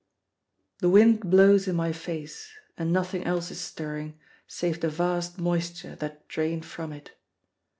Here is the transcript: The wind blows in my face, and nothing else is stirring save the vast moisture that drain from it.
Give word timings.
The 0.79 0.89
wind 0.89 1.19
blows 1.19 1.67
in 1.67 1.75
my 1.75 1.91
face, 1.91 2.51
and 2.75 2.91
nothing 2.91 3.23
else 3.23 3.51
is 3.51 3.61
stirring 3.61 4.17
save 4.47 4.79
the 4.81 4.89
vast 4.89 5.37
moisture 5.37 5.95
that 5.97 6.27
drain 6.27 6.63
from 6.63 6.91
it. 6.91 7.11